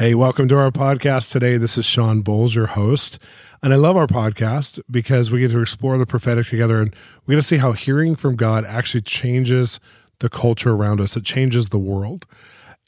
[0.00, 1.58] Hey, welcome to our podcast today.
[1.58, 3.18] This is Shawn Bolz, your host.
[3.62, 7.34] And I love our podcast because we get to explore the prophetic together and we
[7.34, 9.78] get to see how hearing from God actually changes
[10.20, 11.18] the culture around us.
[11.18, 12.24] It changes the world.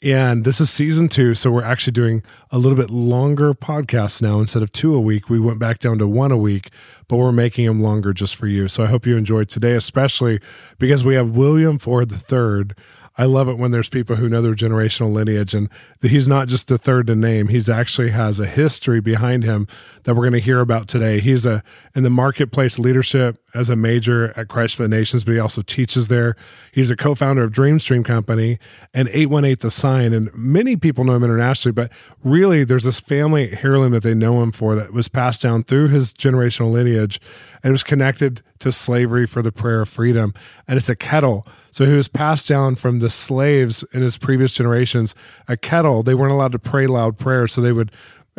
[0.01, 1.35] And this is season two.
[1.35, 4.39] So we're actually doing a little bit longer podcasts now.
[4.39, 6.71] Instead of two a week, we went back down to one a week,
[7.07, 8.67] but we're making them longer just for you.
[8.67, 10.39] So I hope you enjoyed today, especially
[10.79, 12.75] because we have William Ford III
[13.15, 15.69] I love it when there's people who know their generational lineage and
[16.01, 17.47] he's not just the third to name.
[17.47, 19.67] He's actually has a history behind him
[20.03, 21.19] that we're going to hear about today.
[21.19, 25.33] He's a in the marketplace leadership as a major at Christ for the Nations, but
[25.33, 26.35] he also teaches there.
[26.71, 28.57] He's a co-founder of Dreamstream Company
[28.93, 30.13] and 818 The Sign.
[30.13, 31.91] And many people know him internationally, but
[32.23, 35.89] really there's this family heirloom that they know him for that was passed down through
[35.89, 37.19] his generational lineage
[37.63, 40.33] and was connected to slavery for the prayer of freedom.
[40.67, 41.45] And it's a kettle.
[41.71, 45.13] So he was passed down from the slaves in his previous generations,
[45.47, 46.01] a kettle.
[46.01, 47.53] They weren't allowed to pray loud prayers.
[47.53, 47.91] So they would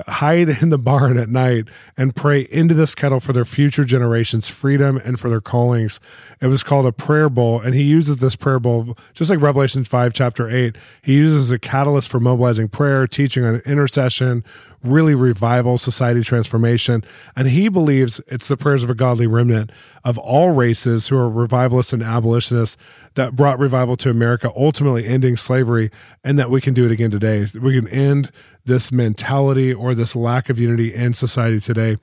[0.09, 4.49] hide in the barn at night and pray into this kettle for their future generations
[4.49, 6.01] freedom and for their callings.
[6.41, 9.85] It was called a prayer bowl and he uses this prayer bowl just like revelation
[9.85, 14.45] 5 chapter 8 he uses a catalyst for mobilizing prayer teaching on intercession
[14.85, 17.03] really revival society transformation
[17.35, 19.71] and he believes it's the prayers of a godly remnant
[20.05, 22.77] of all races who are revivalists and abolitionists
[23.15, 25.91] that brought revival to america ultimately ending slavery
[26.23, 28.31] and that we can do it again today we can end
[28.65, 31.99] this mentality or this lack of unity in society today.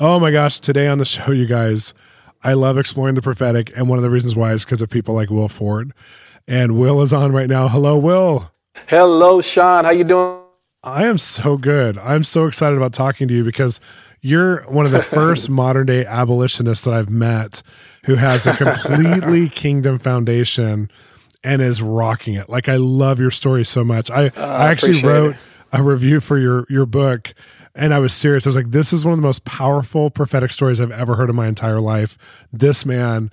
[0.00, 1.94] Oh my gosh, today on the show, you guys,
[2.42, 5.14] I love exploring the prophetic, and one of the reasons why is because of people
[5.14, 5.92] like Will Ford.
[6.48, 7.68] And Will is on right now.
[7.68, 8.50] Hello, Will.
[8.86, 9.84] Hello, Shawn.
[9.84, 10.42] How you doing?
[10.82, 11.98] I am so good.
[11.98, 13.80] I'm so excited about talking to you because
[14.20, 17.62] you're one of the first modern day abolitionists that I've met
[18.04, 20.88] who has a completely kingdom foundation
[21.42, 22.48] and is rocking it.
[22.48, 24.10] Like I love your story so much.
[24.12, 25.38] I, uh, I actually wrote it.
[25.72, 27.34] a review for your your book
[27.74, 28.46] and I was serious.
[28.46, 31.28] I was like, this is one of the most powerful prophetic stories I've ever heard
[31.28, 32.46] in my entire life.
[32.52, 33.32] This man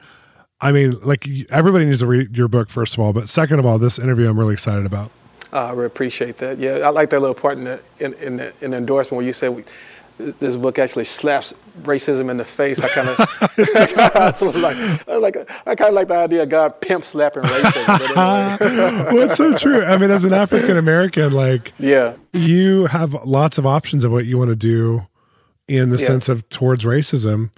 [0.59, 3.65] I mean, like everybody needs to read your book first of all, but second of
[3.65, 5.11] all, this interview I'm really excited about.
[5.53, 6.57] Uh, I appreciate that.
[6.57, 9.25] Yeah, I like that little part in the, in, in the, in the endorsement where
[9.25, 9.63] you said we,
[10.17, 11.53] this book actually slaps
[11.83, 12.79] racism in the face.
[12.79, 13.19] I kind of,
[14.55, 18.15] like, I like, I kind of like the idea of God pimp slapping racism.
[18.15, 19.83] well, it's so true.
[19.83, 24.25] I mean, as an African American, like, yeah, you have lots of options of what
[24.25, 25.05] you want to do
[25.67, 26.07] in the yeah.
[26.07, 27.51] sense of towards racism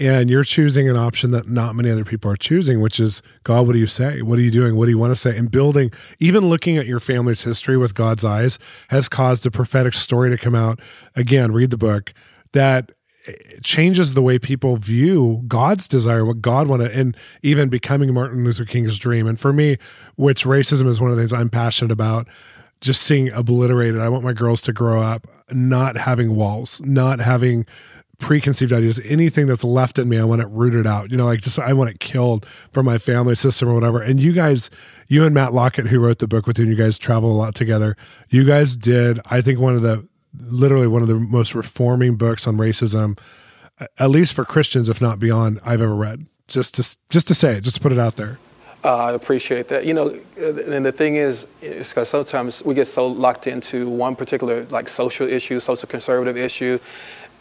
[0.00, 3.66] and you're choosing an option that not many other people are choosing which is god
[3.66, 4.22] what do you say?
[4.22, 4.74] What are you doing?
[4.74, 5.36] What do you want to say?
[5.36, 8.58] And building even looking at your family's history with god's eyes
[8.88, 10.80] has caused a prophetic story to come out.
[11.14, 12.14] Again read the book
[12.52, 12.92] that
[13.26, 13.32] eh,
[13.62, 18.64] changes the way people view god's desire what god wanted and even becoming martin luther
[18.64, 19.26] king's dream.
[19.26, 19.76] And for me
[20.16, 22.26] which racism is one of the things i'm passionate about
[22.80, 27.66] just seeing obliterated i want my girls to grow up not having walls not having
[28.20, 31.10] preconceived ideas, anything that's left in me, I want it rooted out.
[31.10, 34.00] You know, like just I want it killed from my family system or whatever.
[34.00, 34.70] And you guys,
[35.08, 37.34] you and Matt Lockett, who wrote the book with you, and you guys travel a
[37.34, 37.96] lot together.
[38.28, 40.06] You guys did, I think, one of the
[40.38, 43.18] literally one of the most reforming books on racism,
[43.98, 46.26] at least for Christians, if not beyond, I've ever read.
[46.46, 48.38] Just to just to say it, just to put it out there.
[48.82, 49.84] Uh, I appreciate that.
[49.84, 54.16] You know, and the thing is, is because sometimes we get so locked into one
[54.16, 56.78] particular like social issue, social conservative issue,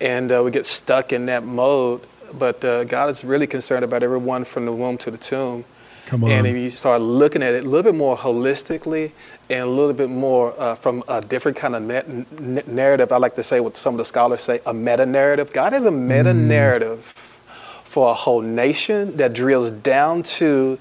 [0.02, 2.02] and uh, we get stuck in that mode.
[2.34, 5.66] But uh, God is really concerned about everyone from the womb to the tomb.
[6.06, 6.32] Come on.
[6.32, 9.12] And if you start looking at it a little bit more holistically
[9.50, 13.36] and a little bit more uh, from a different kind of net, narrative, I like
[13.36, 15.54] to say what some of the scholars say, a meta narrative.
[15.54, 17.88] God has a meta narrative mm.
[17.88, 20.80] for a whole nation that drills down to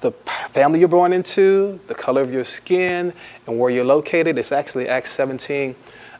[0.00, 0.12] the
[0.50, 3.12] family you're born into, the color of your skin,
[3.46, 4.38] and where you're located.
[4.38, 5.74] It's actually Acts 17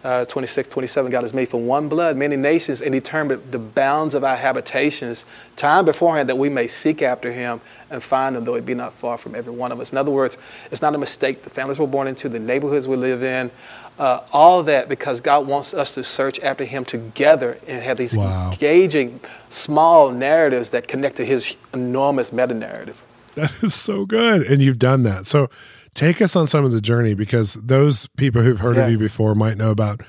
[0.05, 4.15] uh, 26, 27, God has made from one blood many nations and determined the bounds
[4.15, 8.55] of our habitations time beforehand that we may seek after him and find him, though
[8.55, 9.93] it be not far from every one of us.
[9.93, 10.37] In other words,
[10.71, 11.43] it's not a mistake.
[11.43, 13.51] The families we're born into, the neighborhoods we live in,
[13.99, 18.17] uh, all that because God wants us to search after him together and have these
[18.17, 18.51] wow.
[18.51, 19.21] engaging
[19.51, 23.03] small narratives that connect to his enormous meta narrative.
[23.35, 24.43] That is so good.
[24.43, 25.27] And you've done that.
[25.27, 25.49] So
[25.95, 28.87] take us on some of the journey because those people who've heard yeah.
[28.87, 30.01] of you before might know about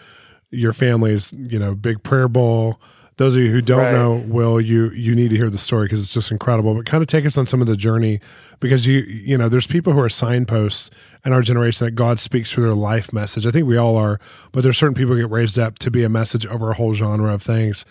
[0.50, 2.80] your family's, you know, big prayer bowl.
[3.18, 3.92] Those of you who don't right.
[3.92, 6.74] know, Will, you you need to hear the story because it's just incredible.
[6.74, 8.20] But kind of take us on some of the journey
[8.60, 10.90] because you you know there's people who are signposts
[11.24, 13.46] in our generation that God speaks through their life message.
[13.46, 14.20] I think we all are,
[14.52, 17.32] but there's certain people get raised up to be a message over a whole genre
[17.32, 17.86] of things.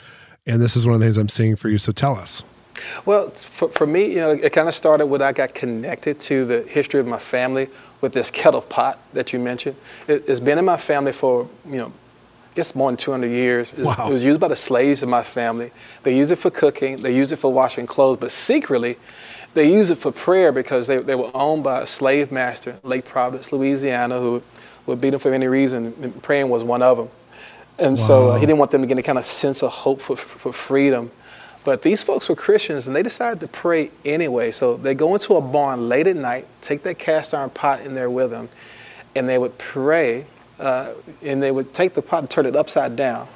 [0.44, 1.78] And this is one of the things I'm seeing for you.
[1.78, 2.42] So tell us.
[3.04, 6.44] Well, for, for me, you know, it kind of started when I got connected to
[6.44, 7.68] the history of my family
[8.00, 9.76] with this kettle pot that you mentioned.
[10.08, 13.74] It, has been in my family for, you know, I guess more than 200 years.
[13.74, 14.08] Wow.
[14.08, 15.70] It was used by the slaves in my family.
[16.02, 18.98] They use it for cooking, they use it for washing clothes, but secretly,
[19.54, 22.88] they use it for prayer because they, they were owned by a slave master, in
[22.88, 24.42] Lake Providence, Louisiana, who
[24.86, 26.12] would beat them for any reason.
[26.22, 27.08] Praying was one of them.
[27.78, 28.02] And wow.
[28.02, 30.16] so uh, he didn't want them to get any kind of sense of hope for,
[30.16, 31.10] for freedom.
[31.64, 34.50] But these folks were Christians and they decided to pray anyway.
[34.50, 37.94] So they go into a barn late at night, take that cast iron pot in
[37.94, 38.48] there with them,
[39.14, 40.26] and they would pray.
[40.58, 43.26] Uh, and they would take the pot and turn it upside down.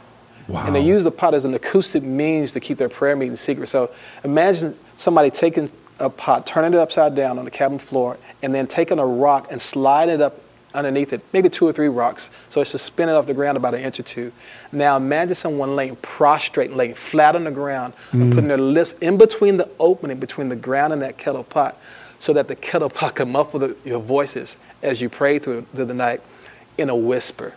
[0.49, 0.67] Wow.
[0.67, 3.69] And they use the pot as an acoustic means to keep their prayer meeting secret.
[3.69, 3.91] So
[4.23, 8.67] imagine somebody taking a pot, turning it upside down on the cabin floor, and then
[8.67, 10.41] taking a rock and sliding it up
[10.77, 13.81] underneath it, maybe two or three rocks, so it's suspended off the ground about an
[13.81, 14.31] inch or two.
[14.71, 18.23] Now imagine someone laying prostrate, laying flat on the ground, mm.
[18.23, 21.77] and putting their lips in between the opening between the ground and that kettle pot,
[22.19, 25.87] so that the kettle pot can muffle the, your voices as you pray through, through
[25.87, 26.21] the night
[26.79, 27.55] in a whisper.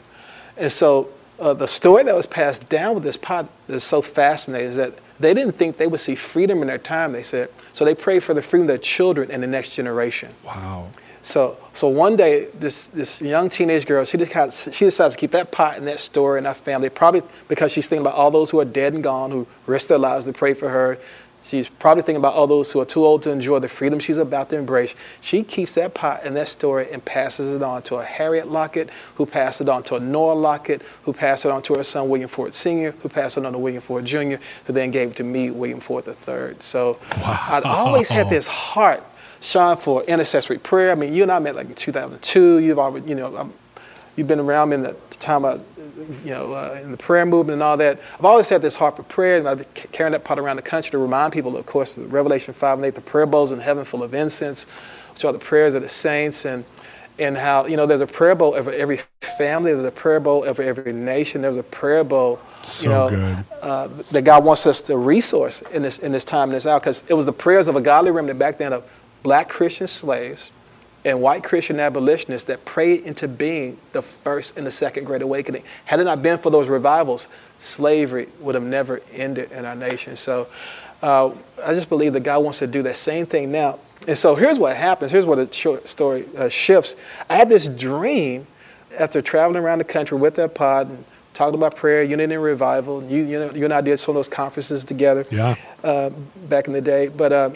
[0.58, 4.70] And so uh, the story that was passed down with this pot is so fascinating
[4.70, 7.50] is that they didn't think they would see freedom in their time, they said.
[7.74, 10.34] So they prayed for the freedom of their children and the next generation.
[10.46, 10.90] Wow.
[11.22, 15.32] So, so one day, this, this young teenage girl, she, just, she decides to keep
[15.32, 18.50] that pot in that store in that family, probably because she's thinking about all those
[18.50, 20.98] who are dead and gone, who risked their lives to pray for her.
[21.42, 24.18] She's probably thinking about all those who are too old to enjoy the freedom she's
[24.18, 24.94] about to embrace.
[25.22, 28.90] She keeps that pot in that story and passes it on to a Harriet Lockett,
[29.16, 32.10] who passed it on to a Noah Lockett, who passed it on to her son
[32.10, 34.36] William Ford Sr., who passed it on to William Ford Jr.,
[34.66, 36.56] who then gave it to me, William Ford III.
[36.60, 37.40] So wow.
[37.50, 39.04] I'd always had this heart
[39.42, 40.92] Shawn for intercessory prayer.
[40.92, 42.60] I mean, you and I met like in 2002.
[42.60, 43.54] You've already, you know, um,
[44.16, 45.64] you've been around me in the time of,
[46.26, 48.00] you know, uh, in the prayer movement and all that.
[48.18, 50.62] I've always had this heart for prayer, and I've been carrying that part around the
[50.62, 53.86] country to remind people, of course, Revelation 5 and 8, the prayer bowls in heaven
[53.86, 54.66] full of incense,
[55.14, 56.66] which are the prayers of the saints, and
[57.20, 59.02] and how you know there's a prayer bowl over every
[59.38, 63.44] family, there's a prayer bowl over every nation, there's a prayer bowl, so you know,
[63.62, 66.80] uh, that God wants us to resource in this in this time and this hour,
[66.80, 68.90] because it was the prayers of a godly remnant back then of
[69.24, 70.52] black Christian slaves
[71.06, 75.64] and white Christian abolitionists that prayed into being the first and the second Great Awakening.
[75.86, 80.16] Had it not been for those revivals, slavery would have never ended in our nation.
[80.16, 80.48] So
[81.02, 81.32] uh,
[81.64, 83.80] I just believe that God wants to do that same thing now.
[84.08, 85.12] And so here's what happens.
[85.12, 86.96] Here's what the short story uh, shifts.
[87.30, 88.48] I had this dream
[88.98, 93.04] after traveling around the country with that pod and talking about prayer, unity and revival.
[93.04, 95.56] You, you, know, you and I did some of those conferences together yeah.
[95.84, 96.10] uh,
[96.50, 97.08] back in the day.
[97.08, 97.52] But uh,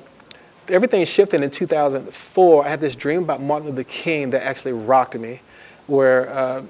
[0.69, 2.65] everything shifted in 2004.
[2.65, 5.41] I had this dream about Martin Luther King that actually rocked me,
[5.87, 6.63] where uh,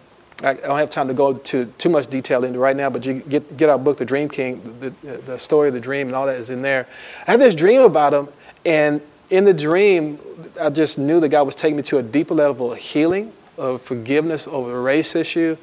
[0.43, 3.13] I don't have time to go to too much detail into right now, but you
[3.13, 4.89] get, get our book, The Dream King, the,
[5.25, 6.87] the story of the dream and all that is in there.
[7.27, 8.27] I had this dream about him,
[8.65, 10.19] and in the dream,
[10.59, 13.81] I just knew that God was taking me to a deeper level of healing, of
[13.81, 15.55] forgiveness over the race issue,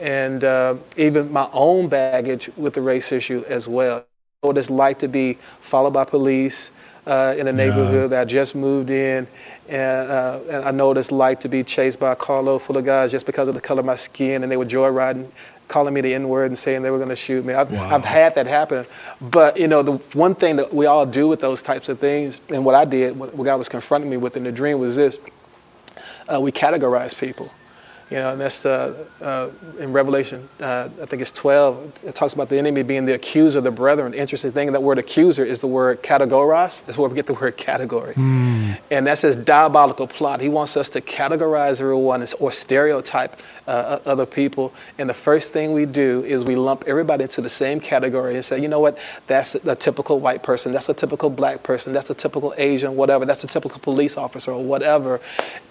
[0.00, 4.04] and uh, even my own baggage with the race issue as well.
[4.42, 6.70] What it's like to be followed by police,
[7.10, 8.06] uh, in a neighborhood yeah.
[8.06, 9.26] that I just moved in.
[9.68, 12.76] And, uh, and, I know what it's like to be chased by a carload full
[12.76, 15.28] of guys just because of the color of my skin, and they were joyriding,
[15.66, 17.52] calling me the N word and saying they were going to shoot me.
[17.52, 17.94] I've, wow.
[17.94, 18.86] I've, had that happen.
[19.20, 22.40] But, you know, the one thing that we all do with those types of things,
[22.48, 25.18] and what I did, what God was confronting me with in the dream was this
[26.32, 27.52] uh, we categorize people.
[28.10, 32.00] You know, and that's uh, uh, in Revelation, uh, I think it's 12.
[32.04, 34.10] It talks about the enemy being the accuser of the brethren.
[34.10, 36.84] The interesting thing, that word accuser is the word categoros.
[36.86, 38.14] That's where we get the word category.
[38.14, 38.78] Mm.
[38.90, 40.40] And that's his diabolical plot.
[40.40, 43.40] He wants us to categorize everyone or stereotype
[43.70, 44.72] uh, other people.
[44.98, 48.44] And the first thing we do is we lump everybody into the same category and
[48.44, 52.10] say, you know what, that's a typical white person, that's a typical black person, that's
[52.10, 55.20] a typical Asian, whatever, that's a typical police officer or whatever.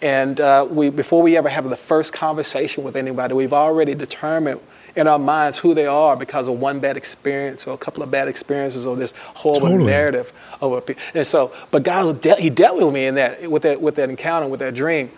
[0.01, 3.95] And uh, we, before we ever have the first conversation, conversation with anybody, we've already
[3.95, 4.59] determined
[4.95, 8.09] in our minds who they are because of one bad experience or a couple of
[8.09, 9.91] bad experiences or this horrible totally.
[9.91, 13.81] narrative of a and so but God he dealt with me in that with that
[13.81, 15.11] with that encounter with that dream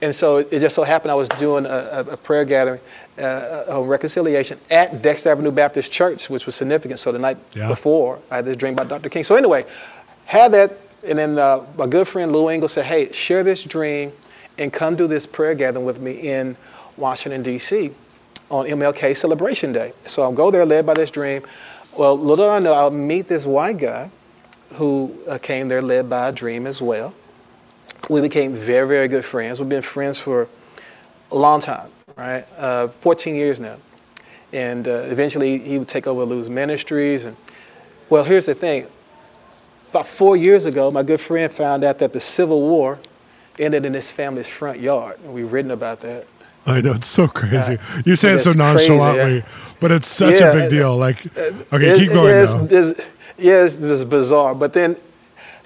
[0.00, 2.80] and so it just so happened I was doing a, a prayer gathering
[3.18, 7.68] uh, a reconciliation at Dexter Avenue Baptist Church which was significant so the night yeah.
[7.68, 9.08] before I had this dream about Dr.
[9.08, 9.64] King so anyway
[10.24, 14.12] had that and then uh, my good friend Lou Engle said hey share this dream
[14.58, 16.56] and come do this prayer gathering with me in
[16.98, 17.92] Washington, D.C.
[18.50, 19.92] on MLK Celebration Day.
[20.04, 21.42] So I'll go there led by this dream.
[21.96, 24.10] Well, little I know, I'll meet this white guy
[24.74, 27.14] who uh, came there led by a dream as well.
[28.08, 29.60] We became very, very good friends.
[29.60, 30.48] We've been friends for
[31.30, 32.46] a long time, right?
[32.56, 33.76] Uh, 14 years now.
[34.52, 37.24] And uh, eventually he would take over Lou's Ministries.
[37.24, 37.36] And
[38.08, 38.86] well, here's the thing.
[39.90, 42.98] About four years ago, my good friend found out that the Civil War
[43.58, 45.18] ended in his family's front yard.
[45.24, 46.26] And we've written about that.
[46.66, 47.78] I know it's so crazy.
[47.78, 49.44] Uh, you say it so nonchalantly, crazy,
[49.80, 50.96] but it's such yeah, a big deal.
[50.96, 51.26] Like,
[51.72, 52.68] okay, it, keep going it's, now.
[52.70, 53.00] It's,
[53.38, 54.54] yeah, it's, it's, bizarre.
[54.54, 54.96] But then,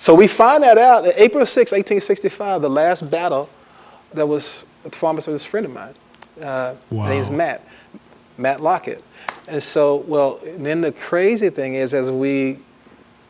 [0.02, 3.48] so we find that out April 6, 1865, the last battle
[4.12, 5.94] that was at the farmer's with this friend of mine.
[6.40, 7.08] Uh, wow.
[7.08, 7.64] Name's Matt,
[8.36, 9.04] Matt Lockett.
[9.46, 12.58] And so, well, and then the crazy thing is, as we,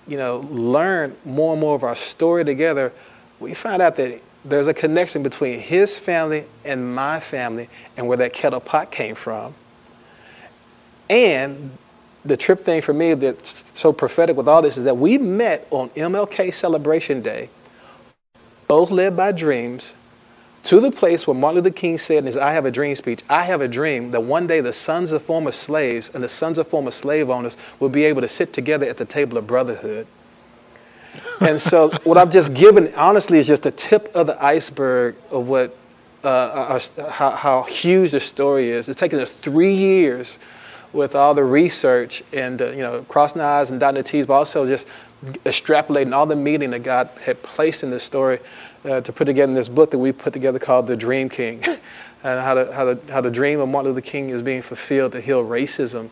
[0.09, 2.91] you know, learn more and more of our story together,
[3.39, 8.17] we find out that there's a connection between his family and my family and where
[8.17, 9.55] that kettle pot came from.
[11.11, 11.77] And
[12.25, 15.67] the trip thing for me that's so prophetic with all this is that we met
[15.71, 17.51] on MLK Celebration Day,
[18.69, 19.95] both led by dreams,
[20.65, 23.23] to the place where Martin Luther King said in his I Have a Dream speech,
[23.29, 26.59] I have a dream that one day the sons of former slaves and the sons
[26.59, 30.07] of former slave owners will be able to sit together at the table of brotherhood
[31.41, 35.49] and so what I've just given, honestly, is just the tip of the iceberg of
[35.49, 35.77] what,
[36.25, 38.89] uh, our, how, how, huge the story is.
[38.89, 40.39] It's taken us three years
[40.93, 44.27] with all the research and, uh, you know, crossing the I's and dotting the T's,
[44.27, 44.87] but also just
[45.45, 48.41] extrapolating all the meaning that God had placed in this story
[48.85, 51.65] uh, to put together in this book that we put together called The Dream King.
[52.25, 55.13] and how the, how, the, how the dream of Martin Luther King is being fulfilled
[55.13, 56.11] to heal racism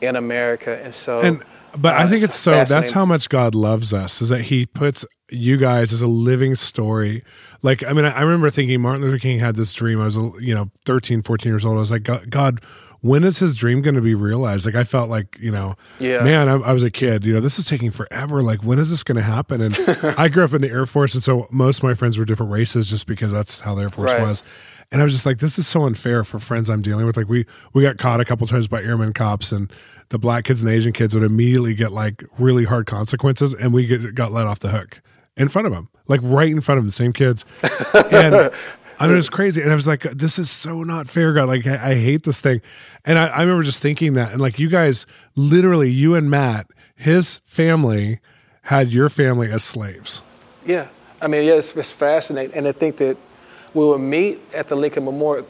[0.00, 0.80] in America.
[0.82, 1.20] And so.
[1.20, 1.42] And-
[1.76, 5.04] but I think it's so that's how much God loves us is that he puts
[5.30, 7.22] you guys as a living story.
[7.62, 10.00] Like, I mean, I remember thinking Martin Luther King had this dream.
[10.00, 11.76] I was, you know, 13, 14 years old.
[11.76, 12.60] I was like, God,
[13.00, 14.66] when is his dream going to be realized?
[14.66, 16.22] Like, I felt like, you know, yeah.
[16.22, 18.42] man, I, I was a kid, you know, this is taking forever.
[18.42, 19.60] Like, when is this going to happen?
[19.60, 19.76] And
[20.18, 21.14] I grew up in the Air Force.
[21.14, 23.88] And so most of my friends were different races just because that's how the Air
[23.88, 24.22] Force right.
[24.22, 24.42] was.
[24.92, 27.16] And I was just like, this is so unfair for friends I'm dealing with.
[27.16, 29.72] Like, we, we got caught a couple times by airmen cops and,
[30.10, 33.72] the black kids and the Asian kids would immediately get like really hard consequences, and
[33.72, 35.00] we get, got let off the hook
[35.36, 37.44] in front of them, like right in front of them, same kids.
[38.12, 38.52] And
[39.00, 39.62] I mean, it was crazy.
[39.62, 41.48] And I was like, this is so not fair, God.
[41.48, 42.60] Like, I, I hate this thing.
[43.06, 44.32] And I, I remember just thinking that.
[44.32, 46.66] And like, you guys, literally, you and Matt,
[46.96, 48.20] his family
[48.64, 50.20] had your family as slaves.
[50.66, 50.88] Yeah.
[51.22, 52.54] I mean, yeah, it's, it's fascinating.
[52.54, 53.16] And I think that
[53.72, 55.46] we would meet at the Lincoln Memorial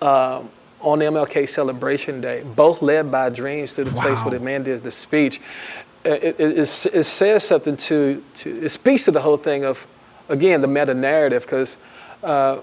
[0.00, 4.02] um, on MLK Celebration Day, both led by dreams to the wow.
[4.02, 5.38] place where the man did the speech.
[6.04, 9.86] It, it, it, it, says something to, to, it speaks to the whole thing of,
[10.28, 11.76] again, the meta narrative, because
[12.22, 12.60] uh,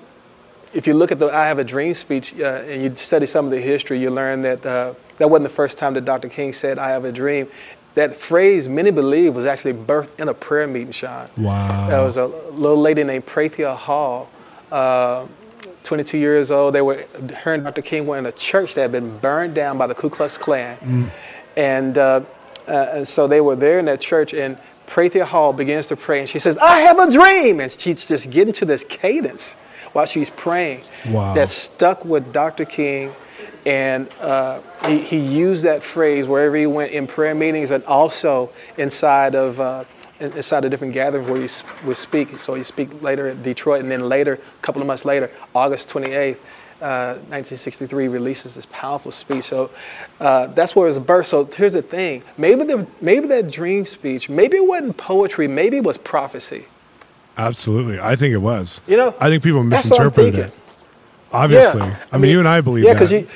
[0.74, 3.46] if you look at the I Have a Dream speech uh, and you study some
[3.46, 6.30] of the history, you learn that uh, that wasn't the first time that Dr.
[6.30, 7.48] King said, I have a dream.
[7.96, 11.30] That phrase, many believe, was actually birthed in a prayer meeting, Shawn.
[11.36, 11.90] Wow.
[11.90, 14.30] There was a little lady named Prathia Hall.
[14.72, 15.26] Uh,
[15.84, 16.76] 22 years old.
[16.76, 17.06] They were,
[17.42, 17.82] her and Dr.
[17.82, 20.78] King were in a church that had been burned down by the Ku Klux Klan.
[20.78, 21.10] Mm.
[21.58, 22.22] And, uh,
[22.68, 24.58] uh, and so they were there in that church, and
[24.90, 27.60] Prathia Hall begins to pray, and she says, I have a dream.
[27.60, 29.54] And she's just getting to this cadence
[29.94, 31.34] while she's praying wow.
[31.36, 32.66] that stuck with Dr.
[32.66, 33.14] King.
[33.66, 38.52] And uh, he, he used that phrase wherever he went in prayer meetings and also
[38.78, 39.84] inside of uh,
[40.20, 42.38] inside of different gatherings where he would speak.
[42.38, 45.88] So he speak later at Detroit, and then later, a couple of months later, August
[45.90, 46.40] 28th,
[46.82, 49.46] uh, 1963, releases this powerful speech.
[49.46, 49.70] So
[50.20, 51.26] uh, that's where it was birthed.
[51.28, 55.78] So here's the thing: maybe the maybe that dream speech, maybe it wasn't poetry, maybe
[55.78, 56.66] it was prophecy.
[57.38, 58.82] Absolutely, I think it was.
[58.88, 60.54] You know, I think people misinterpreted it.
[61.32, 61.98] Obviously, yeah.
[62.12, 63.28] I, I mean, mean, you and I believe yeah, that.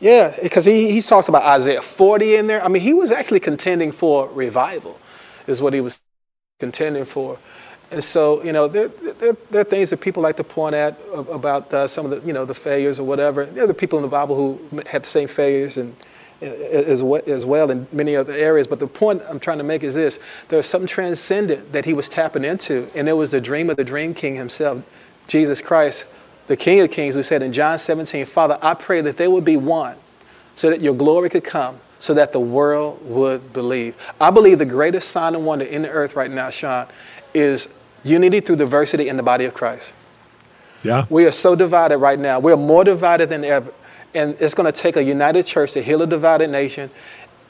[0.00, 2.64] Yeah, because he, he talks about Isaiah 40 in there.
[2.64, 4.98] I mean, he was actually contending for revival
[5.46, 6.00] is what he was
[6.58, 7.38] contending for.
[7.90, 10.96] And so, you know, there, there, there, are things that people like to point at
[11.12, 13.44] about uh, some of the, you know, the failures or whatever.
[13.44, 15.96] There are the people in the Bible who have the same failures and
[16.40, 18.66] as as well in many other areas.
[18.66, 20.18] But the point I'm trying to make is this:
[20.48, 23.76] there was something transcendent that he was tapping into, and it was the dream of
[23.76, 24.82] the Dream King himself,
[25.26, 26.04] Jesus Christ,
[26.46, 29.44] the King of Kings, who said in John 17, "Father, I pray that they would
[29.44, 29.96] be one,
[30.54, 33.94] so that your glory could come." so that the world would believe.
[34.18, 36.86] I believe the greatest sign and wonder in the earth right now, Shawn,
[37.34, 37.68] is
[38.04, 39.92] unity through diversity in the body of Christ.
[40.82, 41.06] Yeah.
[41.10, 42.38] We are so divided right now.
[42.38, 43.72] We're more divided than ever.
[44.14, 46.90] And it's going to take a united church to heal a divided nation.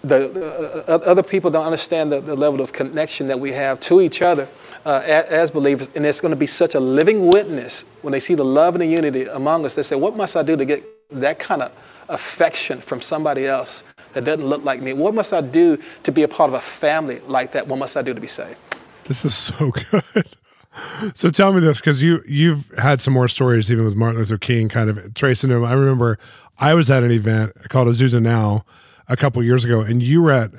[0.03, 4.01] The, uh, other people don't understand the, the, level of connection that we have to
[4.01, 4.49] each other
[4.87, 5.91] uh, as, as, believers.
[5.95, 8.83] And it's going to be such a living witness when they see the love and
[8.83, 9.75] the unity among us.
[9.75, 11.73] They say, What must I do to get that kind of
[12.09, 13.85] affection from somebody else
[14.15, 14.95] that doesn't look like me?
[14.95, 17.67] What must I do to be a part of a family like that?
[17.69, 18.59] What must I do to be saved?
[19.05, 20.27] This is so good.
[21.15, 24.39] So tell me this, because you you've had some more stories even with Martin Luther
[24.39, 25.65] King, kind of tracing him.
[25.65, 26.19] I remember
[26.59, 28.65] I was at an event called Azusa Now
[29.09, 30.53] a couple years ago, and you were at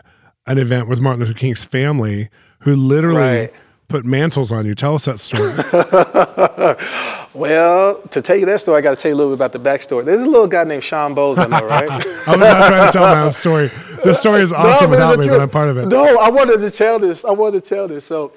[0.45, 3.53] an event with Martin Luther King's family, who literally right
[3.91, 4.73] put mantles on you.
[4.73, 5.51] Tell us that story.
[7.33, 9.51] well, to tell you that story, I got to tell you a little bit about
[9.51, 10.05] the backstory.
[10.05, 11.89] There's a little guy named Shawn Bolz in there, right?
[12.27, 13.69] I was not trying to tell my own story.
[14.03, 15.87] This story is awesome no, without me, but I'm part of it.
[15.87, 17.23] No, I wanted to tell this.
[17.25, 18.05] I wanted to tell this.
[18.05, 18.31] So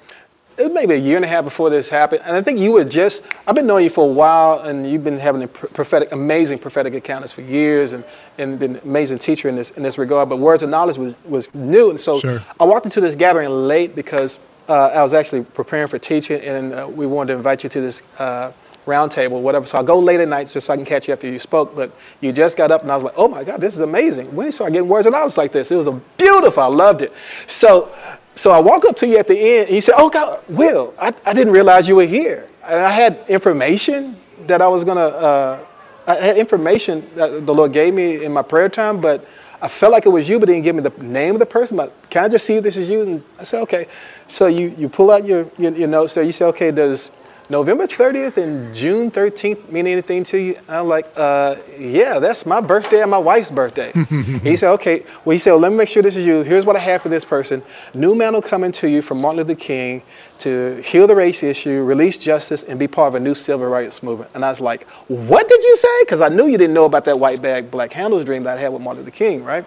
[0.57, 2.71] it was maybe a year and a half before this happened, and I think you
[2.71, 3.23] were just.
[3.45, 6.93] I've been knowing you for a while, and you've been having a prophetic, amazing prophetic
[6.93, 8.03] encounters for years, and
[8.37, 10.29] and been an amazing teacher in this in this regard.
[10.29, 12.43] But words of knowledge was was new, and so sure.
[12.59, 14.39] I walked into this gathering late because
[14.69, 17.81] uh, I was actually preparing for teaching, and uh, we wanted to invite you to
[17.81, 18.51] this uh,
[18.85, 19.65] roundtable, whatever.
[19.65, 21.75] So I'll go late at night just so I can catch you after you spoke.
[21.75, 21.91] But
[22.21, 24.33] you just got up, and I was like, oh my God, this is amazing.
[24.33, 25.71] When did you start getting words of knowledge like this?
[25.71, 26.63] It was a beautiful.
[26.63, 27.13] I loved it.
[27.47, 27.93] So,
[28.35, 30.93] so I walk up to you at the end, and you said, oh God, Will,
[30.99, 32.47] I, I didn't realize you were here.
[32.63, 34.17] I had information
[34.47, 35.65] that I was going to, uh,
[36.07, 39.25] I had information that the Lord gave me in my prayer time, but
[39.61, 41.77] I felt like it was you, but didn't give me the name of the person.
[41.77, 43.01] But can I just see if this is you?
[43.01, 43.87] And I said, okay.
[44.27, 46.23] So you, you pull out your, your, your notes there.
[46.23, 47.09] You say, okay, does
[47.47, 50.59] November 30th and June 13th mean anything to you?
[50.67, 53.91] I'm like, uh, yeah, that's my birthday and my wife's birthday.
[54.43, 55.05] he said, okay.
[55.23, 56.41] Well, he said, well, let me make sure this is you.
[56.41, 57.61] Here's what I have for this person.
[57.93, 60.01] New mantle coming to you from Martin Luther King
[60.39, 64.01] to heal the race issue, release justice, and be part of a new civil rights
[64.01, 64.31] movement.
[64.33, 66.03] And I was like, what did you say?
[66.03, 68.61] Because I knew you didn't know about that white bag, black handles dream that I
[68.61, 69.65] had with Martin Luther King, right?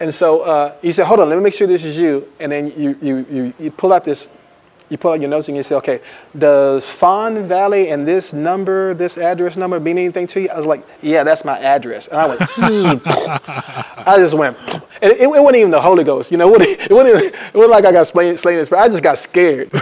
[0.00, 2.30] And so uh, he said, hold on, let me make sure this is you.
[2.38, 4.28] And then you, you, you, you pull out this
[4.88, 6.00] you pull out your notes and you say, okay,
[6.38, 10.48] does Fawn Valley and this number, this address number mean anything to you?
[10.48, 12.06] I was like, yeah, that's my address.
[12.08, 12.40] And I went,
[14.06, 14.56] I just went,
[15.02, 17.54] and it, it, wasn't even the Holy Ghost, you know, it wasn't, it wasn't, it
[17.54, 19.70] wasn't like I got slain, slain in I just got scared.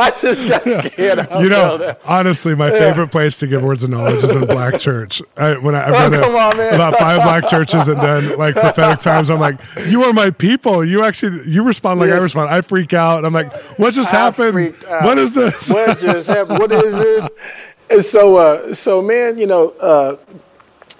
[0.00, 1.28] I just got scared.
[1.40, 2.78] You know, honestly, my yeah.
[2.78, 5.22] favorite place to give words of knowledge is in black church.
[5.36, 9.30] I, when I, have oh, on, about five black churches and then like prophetic times,
[9.30, 10.84] I'm like, you are my people.
[10.84, 12.20] You actually, you respond like yes.
[12.20, 12.47] I respond.
[12.48, 13.24] I freak out.
[13.24, 14.74] I'm like, what just happened?
[15.02, 15.70] What is this?
[15.70, 16.58] What just happened?
[16.58, 17.28] What is this?
[17.90, 20.16] And so, uh, so man, you know, uh,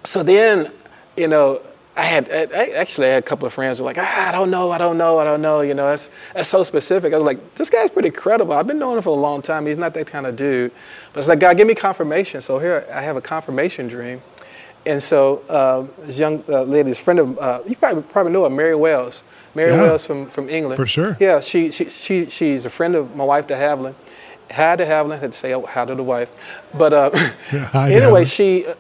[0.05, 0.73] so then,
[1.19, 1.61] you know,
[1.99, 4.31] I had I, actually I had a couple of friends who were like, ah, I
[4.31, 5.63] don't know, I don't know, I don't know.
[5.63, 7.13] You know, that's that's so specific.
[7.13, 8.53] I was like, this guy's pretty credible.
[8.53, 9.67] I've been knowing him for a long time.
[9.67, 10.71] He's not that kind of dude.
[11.13, 12.41] But it's like, God, give me confirmation.
[12.41, 14.23] So here I have a confirmation dream.
[14.87, 18.45] And so uh, this young uh, lady, this friend of uh, you probably probably know
[18.45, 19.23] her, Mary Wells.
[19.55, 19.83] Mary Yeah.
[19.83, 20.77] Wells from, from England.
[20.77, 21.17] For sure.
[21.19, 23.95] Yeah, she, she, she, she's a friend of my wife, De Havilland.
[24.51, 26.31] Hi to Havilland, had to say hi to the wife.
[26.75, 27.11] But uh,
[27.73, 28.75] Hi, anyway, she, uh,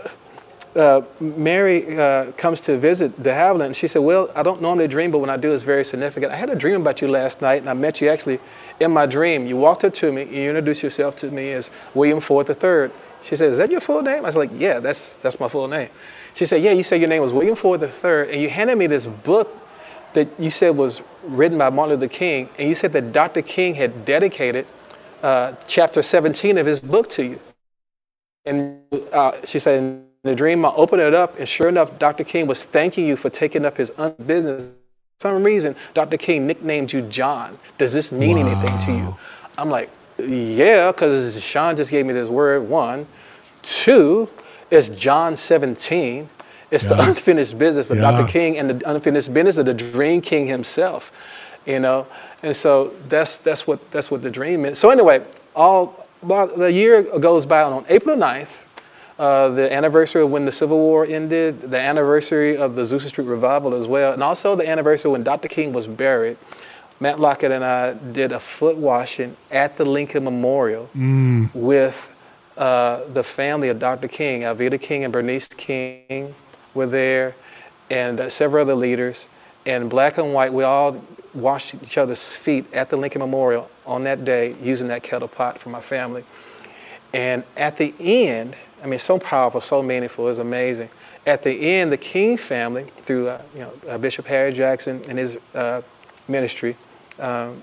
[0.76, 3.66] uh, Mary uh, comes to visit De Havilland.
[3.66, 6.32] And she said, well, I don't normally dream, but when I do, it's very significant.
[6.32, 8.38] I had a dream about you last night, and I met you actually
[8.78, 9.46] in my dream.
[9.46, 12.90] You walked up to me, you introduced yourself to me as William Ford III.
[13.22, 14.18] She said, is that your full name?
[14.24, 15.88] I was like, yeah, that's, that's my full name.
[16.34, 18.86] She said, yeah, you said your name was William Ford III, and you handed me
[18.86, 19.56] this book
[20.14, 23.42] that you said was written by Martin Luther King, and you said that Dr.
[23.42, 24.66] King had dedicated
[25.22, 27.40] uh, chapter 17 of his book to you.
[28.46, 28.80] And
[29.12, 32.24] uh, she said, in the dream, I opened it up, and sure enough, Dr.
[32.24, 34.74] King was thanking you for taking up his own business.
[35.18, 36.16] For some reason, Dr.
[36.16, 37.58] King nicknamed you John.
[37.76, 39.16] Does this mean anything to you?
[39.58, 43.06] I'm like, yeah, because Shawn just gave me this word, one.
[43.62, 44.28] Two,
[44.70, 46.28] it's John 17.
[46.70, 48.10] It's the unfinished business of Yeah.
[48.10, 48.28] Dr.
[48.30, 51.12] King and the unfinished business of the Dream King himself,
[51.64, 52.06] you know.
[52.42, 54.78] And so that's that's what that's what the dream is.
[54.78, 55.24] So anyway,
[55.56, 58.64] all about the year goes by and on April 9th,
[59.18, 63.26] uh, the anniversary of when the Civil War ended, the anniversary of the Azusa Street
[63.26, 65.48] revival as well, and also the anniversary when Dr.
[65.48, 66.36] King was buried.
[67.00, 70.90] Matt Lockett and I did a foot washing at the Lincoln Memorial
[71.54, 72.12] with
[72.56, 74.08] uh, the family of Dr.
[74.08, 74.42] King.
[74.42, 76.34] Alveda King and Bernice King
[76.74, 77.36] were there,
[77.88, 79.28] and uh, several other leaders.
[79.64, 84.02] And black and white, we all washed each other's feet at the Lincoln Memorial on
[84.04, 86.24] that day using that kettle pot for my family.
[87.12, 90.90] And at the end, I mean, so powerful, so meaningful, it's amazing.
[91.24, 95.16] At the end, the King family, through uh, you know uh, Bishop Harry Jackson and
[95.16, 95.82] his uh,
[96.26, 96.76] ministry
[97.20, 97.62] um,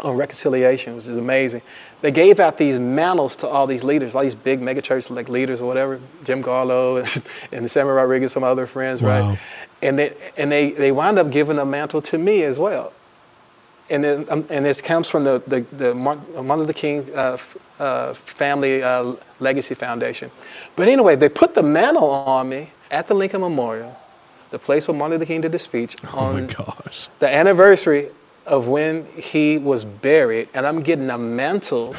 [0.00, 1.62] on reconciliation, which is amazing.
[2.00, 5.60] They gave out these mantles to all these leaders, all these big megachurch like leaders
[5.60, 9.30] or whatever, Jim Garlow and, and Samuel Rodriguez, some other friends, Wow.
[9.30, 9.38] right?
[9.82, 12.92] And they and they they wound up giving a mantle to me as well
[13.90, 16.24] and then, um, and this comes from the the, the Martin
[16.58, 17.36] Luther King uh,
[17.80, 20.30] uh, Family uh, Legacy Foundation.
[20.76, 23.98] But anyway, they put the mantle on me at the Lincoln Memorial,
[24.50, 27.08] the place where Martin Luther King did the speech Oh on gosh.
[27.18, 28.08] the anniversary
[28.46, 31.92] of when he was buried, and I'm getting a mantle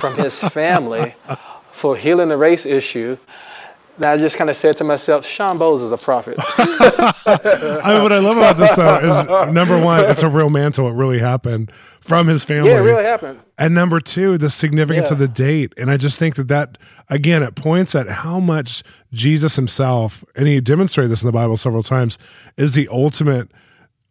[0.00, 1.14] from his family
[1.72, 3.16] for healing the race issue.
[3.96, 6.36] And I just kind of said to myself, Shawn Bolz is a prophet.
[7.26, 10.86] I mean, what I love about this though is number one, it's a real mantle.
[10.88, 12.70] It really happened from his family.
[12.70, 13.40] yeah, it really happened.
[13.56, 15.14] And number two, the significance Yeah.
[15.14, 15.72] of the date.
[15.78, 16.76] And I just think that that,
[17.08, 18.82] again, it points at how much
[19.14, 22.18] Jesus himself, and he demonstrated this in the Bible several times,
[22.58, 23.48] is the ultimate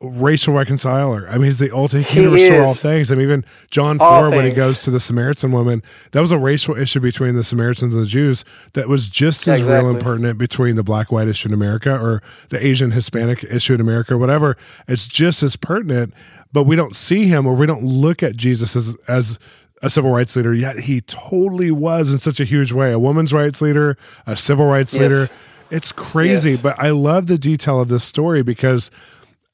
[0.02, 1.28] racial reconciler.
[1.30, 3.12] I mean, he's the ultimate, he can He restore all things.
[3.12, 5.82] I mean, even John All 4, when he goes to the Samaritan woman,
[6.12, 9.64] that was a racial issue between the Samaritans and the Jews that was just as
[9.64, 13.74] real and pertinent between the black white issue in America or the Asian Hispanic issue
[13.74, 14.58] in America or whatever.
[14.88, 16.14] It's just as pertinent,
[16.52, 19.40] but we don't see him or we don't look at Jesus as, as
[19.82, 23.34] a civil rights leader, yet he totally was in such a huge way a woman's
[23.34, 25.02] rights leader, a civil rights Yes.
[25.02, 25.28] leader.
[25.72, 26.62] It's crazy, Yes.
[26.62, 28.92] but I love the detail of this story because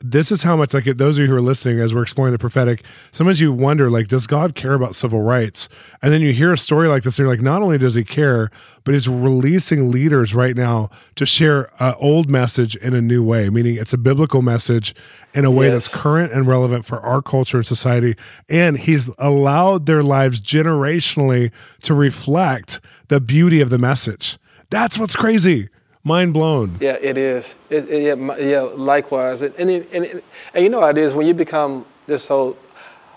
[0.04, 2.40] this is how much like those of you who are listening as we're exploring the
[2.40, 5.70] prophetic sometimes you wonder like does god care about civil rights?
[6.02, 8.04] And then you hear a story like this and you're like not only does he
[8.04, 8.50] care
[8.84, 13.50] but he's releasing leaders right now to share an old message in a new way
[13.50, 14.94] meaning it's a biblical message
[15.34, 15.86] in a way Yes.
[15.86, 18.16] that's current and relevant for our culture and society.
[18.50, 21.52] And he's allowed their lives generationally
[21.84, 24.38] to reflect the beauty of the message.
[24.70, 25.70] That's what's crazy
[26.04, 27.56] mind blown Yeah, it is.
[27.70, 29.42] It, it- yeah, my- yeah, likewise.
[29.42, 30.22] And, and, it- and,
[30.54, 32.58] and you know how it is when you become this whole,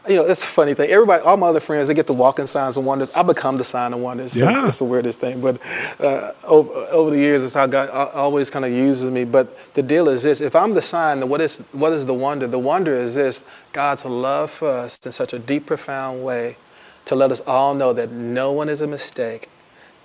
[0.06, 0.90] you know, it's a funny thing.
[0.90, 3.10] Everybody, all my other friends, they get the walking signs and wonders.
[3.14, 4.32] I become the sign of wonders.
[4.34, 4.68] So Yeah.
[4.68, 5.40] It's the weirdest thing.
[5.40, 5.58] But
[5.98, 9.24] uh, over, over the years, it's how God always kind of uses me.
[9.24, 12.12] But the deal is this if I'm the sign, then what is, what is the
[12.12, 12.46] wonder?
[12.46, 16.58] The wonder is this God's love for us in such a deep, profound way
[17.06, 19.48] to let us all know that no one is a mistake.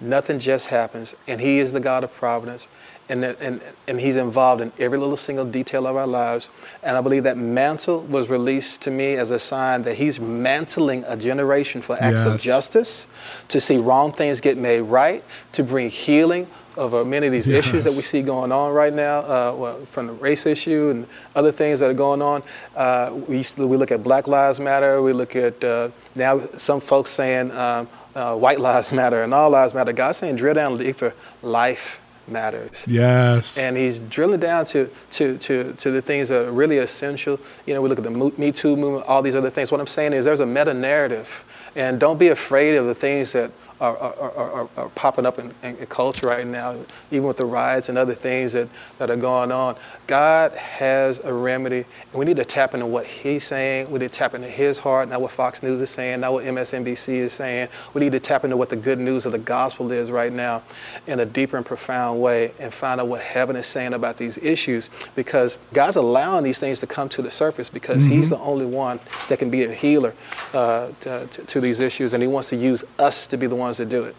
[0.02, 2.68] Nothing just happens, and He is the God of providence,
[3.10, 6.50] and, that, and, and He's involved in every little single detail of our lives.
[6.84, 11.04] And I believe that mantle was released to me as a sign that He's mantling
[11.06, 13.08] a generation for acts of justice,
[13.50, 17.84] to see wrong things get made right, to bring healing over many of these issues
[17.84, 21.52] that we see going on right now, uh, well, from the race issue and other
[21.52, 22.42] things that are going on.
[22.74, 25.02] Uh, we, to- we look at Black Lives Matter.
[25.02, 29.50] We look at uh, now some folks saying um, uh, White Lives Matter and All
[29.50, 29.94] Lives Matter.
[29.94, 31.14] God's saying drill down deeper.
[31.42, 32.86] Life matters.
[32.88, 33.58] Yes.
[33.58, 37.40] And he's drilling down to, to, to, to the things that are really essential.
[37.66, 39.72] You know, we look at the Me Too movement, all these other things.
[39.72, 41.44] What I'm saying is there's a meta narrative.
[41.76, 45.54] And don't be afraid of the things that are, are, are, are popping up in,
[45.64, 46.78] in, culture right now,
[47.12, 49.76] even with the riots and other things that, that are going on.
[50.08, 53.90] God has a remedy, and we need to tap into what He's saying.
[53.90, 56.46] We need to tap into His heart, not what Fox News is saying, not what
[56.46, 57.70] MSNBC is saying.
[57.94, 60.64] We need to tap into what the good news of the gospel is right now
[61.08, 64.38] in a deeper and profound way and find out what heaven is saying about these
[64.40, 68.14] issues because God's allowing these things to come to the surface because mm-hmm.
[68.14, 70.14] He's the only one that can be a healer
[70.54, 73.56] uh, to, to, to these issues, and He wants to use us to be the
[73.56, 74.16] ones ones that do it.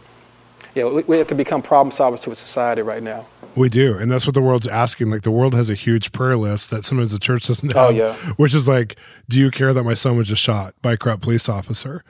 [0.75, 3.27] Yeah, we, we have to become problem solvers to a society right now.
[3.57, 5.11] We do, and that's what the world's asking.
[5.11, 7.91] Like the world has a huge prayer list that sometimes the church doesn't oh, have.
[7.91, 8.97] Oh yeah, which is like,
[9.29, 12.05] do you care that my son was just shot by a corrupt police officer?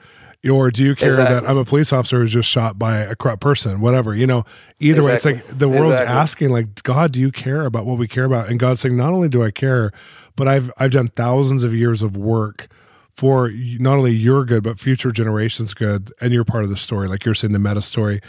[0.49, 1.35] Or do you care exactly.
[1.35, 3.79] that I'm a police officer who's just shot by a corrupt person?
[3.79, 4.43] Whatever, you know.
[4.79, 5.33] Either exactly.
[5.33, 6.15] way, it's like the world's exactly.
[6.15, 8.49] asking, like, God, do you care about what we care about?
[8.49, 9.91] And God's saying, not only do I care,
[10.35, 12.67] but I've I've done thousands of years of work
[13.21, 17.07] for not only your good but future generations good and you're part of the story
[17.07, 18.19] like you're saying the meta story.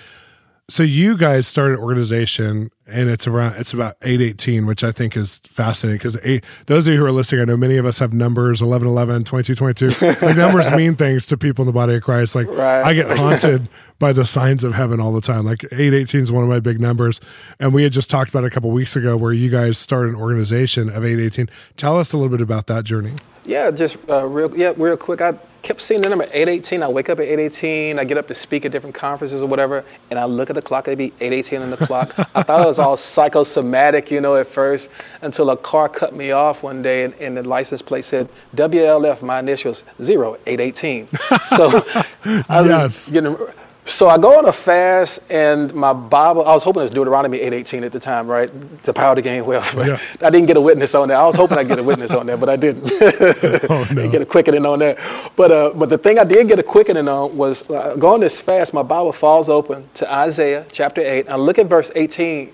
[0.68, 5.16] So you guys started an organization and it's around it's about 818 which i think
[5.16, 8.12] is fascinating because those of you who are listening i know many of us have
[8.12, 12.02] numbers 11 11 22 22 like numbers mean things to people in the body of
[12.02, 12.34] christ.
[12.34, 12.82] Like right.
[12.84, 15.44] i get haunted by the signs of heaven all the time.
[15.44, 17.20] Like 818 is one of my big numbers.
[17.58, 20.20] And we had just talked about a couple weeks ago where you guys started an
[20.20, 24.56] organization of 818 tell us a little bit about that journey yeah, just uh, real
[24.56, 25.20] yeah, real quick.
[25.20, 26.82] I kept seeing the number 818.
[26.82, 27.98] I wake up at 818.
[27.98, 30.62] I get up to speak at different conferences or whatever, and I look at the
[30.62, 30.88] clock.
[30.88, 32.14] It'd be 818 on the clock.
[32.34, 34.90] I thought it was all psychosomatic, you know, at first,
[35.22, 39.22] until a car cut me off one day, and, and the license plate said WLF,
[39.22, 41.08] my initials, zero, 818.
[41.48, 41.84] So
[42.24, 43.10] I was yes.
[43.10, 43.36] getting
[43.84, 47.38] so I go on a fast, and my Bible, I was hoping it was Deuteronomy
[47.40, 48.50] 8.18 at the time, right?
[48.84, 49.74] The power to gain wealth.
[49.74, 49.98] Yeah.
[50.20, 51.16] I didn't get a witness on that.
[51.18, 52.92] I was hoping I'd get a witness on that, but I didn't.
[53.70, 54.08] oh, no.
[54.08, 54.98] get a quickening on that.
[55.34, 58.40] But, uh, but the thing I did get a quickening on was uh, going this
[58.40, 61.26] fast, my Bible falls open to Isaiah chapter 8.
[61.26, 62.52] And I look at verse 18,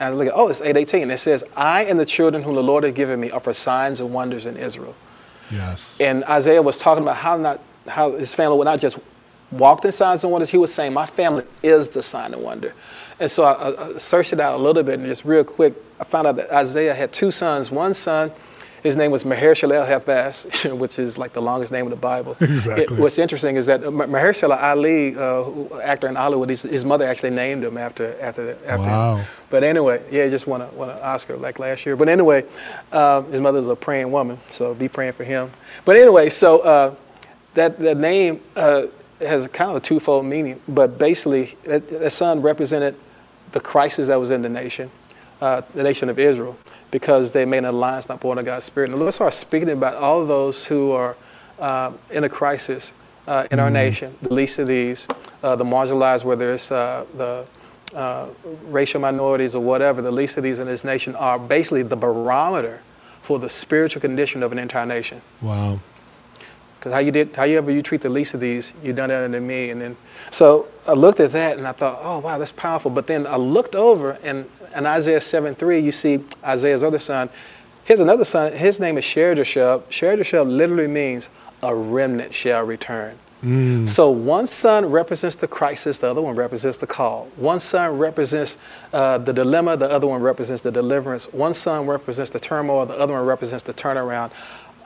[0.00, 1.12] and I look at, oh, it's 8.18.
[1.12, 4.00] It says, I and the children whom the Lord has given me are for signs
[4.00, 4.96] and wonders in Israel.
[5.52, 6.00] Yes.
[6.00, 8.98] And Isaiah was talking about how not how his family would not just
[9.50, 10.50] walked in signs and wonders.
[10.50, 12.74] He was saying, My family is the sign and wonder.
[13.20, 16.04] And so I, I searched it out a little bit and just real quick, I
[16.04, 17.70] found out that Isaiah had two sons.
[17.70, 18.32] One son,
[18.82, 22.36] his name was Maher-shalal-hash-baz, which is like the longest name in the Bible.
[22.44, 22.84] Exactly.
[22.84, 27.30] It, what's interesting is that Mahershala Ali, uh, actor in Hollywood, his, his, mother actually
[27.30, 29.16] named him after after after wow.
[29.16, 29.26] him.
[29.50, 31.96] But anyway, yeah, he just won, a, won an Oscar like last year.
[31.96, 32.44] But anyway,
[32.92, 35.50] um, his mother's a praying woman, so be praying for him.
[35.84, 36.94] But anyway, so uh,
[37.54, 38.42] that that name.
[38.54, 38.86] Uh,
[39.20, 42.96] has kind of a twofold meaning, but basically, the son represented
[43.52, 44.90] the crisis that was in the nation,
[45.40, 46.56] uh, the nation of Israel,
[46.90, 48.90] because they made an alliance not born of God's Spirit.
[48.90, 51.16] And the Lord started speaking about all of those who are
[51.58, 52.92] uh, in a crisis
[53.26, 53.74] uh, in our mm-hmm.
[53.74, 55.06] nation, the least of these,
[55.42, 57.46] uh, the marginalized, whether it's uh, the
[57.94, 58.28] uh,
[58.64, 62.80] racial minorities or whatever, the least of these in this nation are basically the barometer
[63.22, 65.22] for the spiritual condition of an entire nation.
[65.40, 65.80] Wow.
[66.84, 69.40] Because how you did, however you treat the least of these, you done that to
[69.40, 69.70] me.
[69.70, 69.96] And then,
[70.30, 72.90] so I looked at that and I thought, oh wow, that's powerful.
[72.90, 74.44] But then I looked over and
[74.76, 77.30] in Isaiah 7:3, you see Isaiah's other son.
[77.84, 78.52] Here's another son.
[78.52, 79.84] His name is Shear-jashub.
[79.88, 81.30] Shear-jashub literally means
[81.62, 83.18] a remnant shall return.
[83.42, 83.88] Mm.
[83.88, 87.28] So one son represents the crisis, the other one represents the call.
[87.36, 88.56] One son represents
[88.92, 91.30] uh, the dilemma, the other one represents the deliverance.
[91.32, 94.32] One son represents the turmoil, the other one represents the turnaround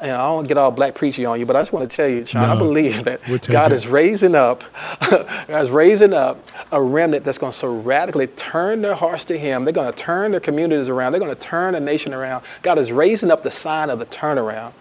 [0.00, 1.96] you know, I don't get all black preachy on you, but I just want to
[1.96, 3.74] tell you, Shawn, no, I believe that God it.
[3.74, 4.62] is raising up,
[5.10, 9.38] God is raising up a remnant that's going to so radically turn their hearts to
[9.38, 9.64] Him.
[9.64, 11.12] They're going to turn their communities around.
[11.12, 12.44] They're going to turn a nation around.
[12.62, 14.72] God is raising up the sign of the turnaround,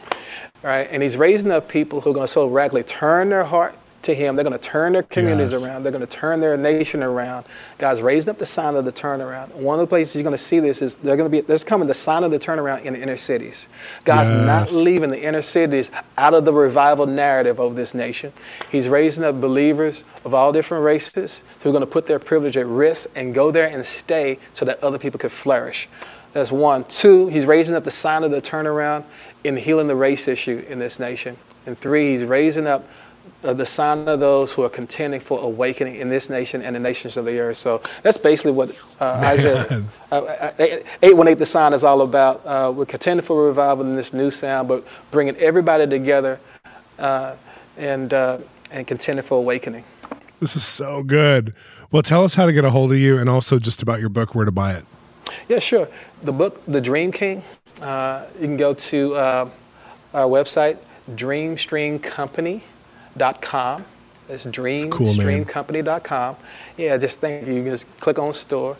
[0.61, 0.87] right?
[0.91, 4.13] And He's raising up people who are going to so radically turn their heart to
[4.13, 4.35] Him.
[4.35, 5.63] They're going to turn their communities yes.
[5.63, 5.83] around.
[5.83, 7.45] They're going to turn their nation around.
[7.77, 9.53] God's raising up the sign of the turnaround.
[9.53, 11.63] One of the places you're going to see this is they're going to be there's
[11.63, 13.69] coming the sign of the turnaround in the inner cities.
[14.05, 14.45] God's yes.
[14.45, 18.33] not leaving the inner cities out of the revival narrative of this nation.
[18.71, 22.57] He's raising up believers of all different races who are going to put their privilege
[22.57, 25.87] at risk and go there and stay so that other people could flourish.
[26.33, 26.83] That's one.
[26.85, 29.05] Two, he's raising up the sign of the turnaround
[29.43, 31.37] in healing the race issue in this nation.
[31.65, 32.87] And three, he's raising up
[33.43, 36.79] uh, the sign of those who are contending for awakening in this nation and the
[36.79, 37.57] nations of the earth.
[37.57, 40.51] So that's basically what uh, Isaiah uh, uh
[41.01, 42.45] 818, the sign is all about.
[42.45, 46.39] Uh, we're contending for revival in this new sound, but bringing everybody together
[46.99, 47.35] uh,
[47.77, 49.83] and, and contending for awakening.
[50.39, 51.53] This is so good.
[51.91, 54.09] Well, tell us how to get a hold of you and also just about your
[54.09, 54.85] book, where to buy it.
[55.47, 55.87] Yeah, sure.
[56.21, 57.43] The book, The Dream King,
[57.81, 59.49] uh, you can go to uh,
[60.13, 60.77] our website,
[63.17, 63.85] dreamstreamcompany.com.
[64.27, 66.35] That's dreamstreamcompany.com.
[66.35, 66.45] Cool
[66.77, 68.77] yeah, just think you can just click on store.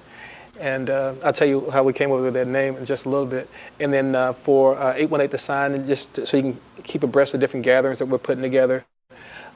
[0.60, 3.10] And uh, I'll tell you how we came up with that name in just a
[3.10, 3.48] little bit.
[3.80, 7.36] And then uh, for uh, 818 The Sign, and just so you can keep abreast
[7.36, 8.84] of different gatherings that we're putting together,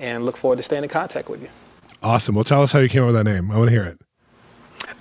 [0.00, 1.48] And look forward to staying in contact with you.
[2.02, 2.34] Awesome.
[2.34, 3.50] Well, tell us how you came up with that name.
[3.50, 4.01] I want to hear it.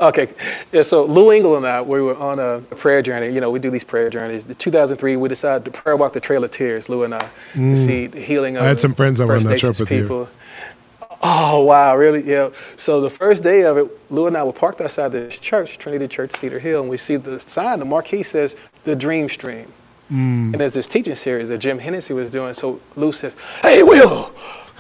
[0.02, 0.34] Okay.
[0.72, 3.30] Yeah, so Lou Engle and I, we were on a prayer journey.
[3.30, 4.46] You know, we do these prayer journeys.
[4.46, 7.76] In 2003, we decided to prayer walk the Trail of Tears, Lou and I, mm.
[7.76, 9.88] to see the healing of I had some friends that were on that trip with
[9.88, 10.22] people.
[10.22, 10.28] you.
[11.24, 12.24] Oh, wow, really?
[12.24, 12.50] Yeah.
[12.78, 16.08] So the first day of it, Lou and I were parked outside this church, Trinity
[16.08, 19.72] Church, Cedar Hill, and we see the sign, the marquee says, The Dream Stream.
[20.12, 20.52] Mm.
[20.52, 22.54] And there's this teaching series that Jim Hennesy was doing.
[22.54, 24.34] So Lou says, Hey, Will,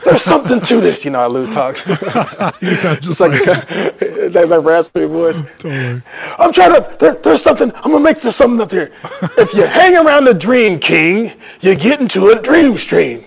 [0.04, 1.06] there's something to this.
[1.06, 1.86] You know, I lose talks.
[2.62, 5.42] you sound just like, like that, that raspy voice.
[5.60, 6.02] Totally.
[6.38, 8.92] I'm trying to, there, there's something, I'm going to make this something up here.
[9.38, 13.24] if you hang around the Dream King, you get into a dream stream.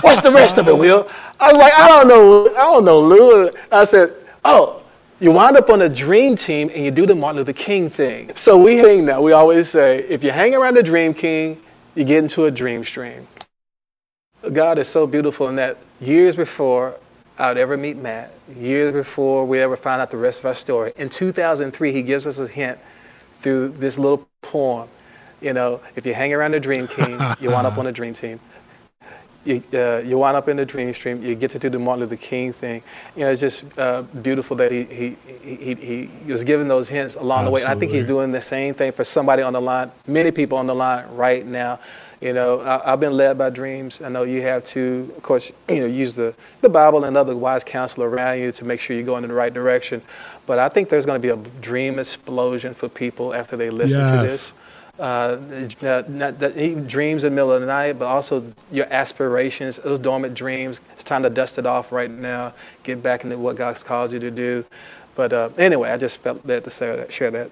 [0.00, 1.08] What's the rest of it, Will?
[1.38, 2.46] I was like, I don't know.
[2.54, 3.50] I don't know, Lou.
[3.70, 4.82] I said, oh,
[5.20, 8.32] you wind up on a dream team and you do the Martin Luther King thing.
[8.34, 9.22] So we hang now.
[9.22, 11.60] We always say, if you hang around the Dream King,
[11.94, 13.28] you get into a dream stream.
[14.52, 16.96] God is so beautiful in that years before
[17.38, 20.54] I would ever meet Matt, years before we ever found out the rest of our
[20.54, 22.78] story, in 2003, he gives us a hint
[23.40, 24.88] through this little poem.
[25.40, 28.14] You know, if you hang around the Dream King, you wind up on a dream
[28.14, 28.40] team
[29.44, 31.22] you, uh, you wind up in the dream stream.
[31.22, 32.82] You get to do the Martin Luther King thing.
[33.14, 35.74] You know, it's just uh, beautiful that he, he, he,
[36.24, 37.46] he, was giving those hints along Absolutely.
[37.46, 37.70] the way.
[37.70, 40.58] And I think he's doing the same thing for somebody on the line, many people
[40.58, 41.78] on the line right now.
[42.24, 44.00] You know, I, have been led by dreams.
[44.00, 47.36] I know you have to, of course, you know, use the, the Bible and other
[47.36, 50.00] wise counsel around you to make sure you're going in the right direction.
[50.46, 54.00] But I think there's going to be a dream explosion for people after they listen
[54.00, 54.10] yes.
[54.10, 54.52] to this
[54.98, 55.38] uh,
[55.82, 56.38] not, not,
[56.86, 60.80] dreams in the middle of the night, but also your aspirations, those dormant dreams.
[60.94, 62.54] It's time to dust it off right now.
[62.84, 64.64] Get back into what God's called you to do.
[65.14, 67.50] But uh, anyway, I just felt that to say that, share that.